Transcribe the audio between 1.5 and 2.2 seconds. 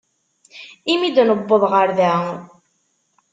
ɣer da.